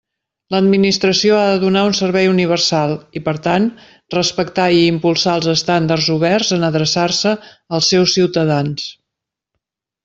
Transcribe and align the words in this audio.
L'administració 0.53 1.35
ha 1.39 1.51
de 1.51 1.59
donar 1.63 1.83
un 1.89 1.93
servei 1.97 2.29
universal 2.31 2.95
i, 3.19 3.23
per 3.27 3.35
tant, 3.49 3.69
respectar 4.17 4.67
i 4.79 4.83
impulsar 4.87 5.37
els 5.41 5.53
estàndards 5.55 6.11
oberts 6.19 6.53
en 6.59 6.69
adreçar-se 6.73 7.39
als 7.79 7.95
seus 7.95 8.19
ciutadans. 8.21 8.93